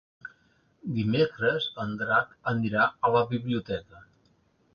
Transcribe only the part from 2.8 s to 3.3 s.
a la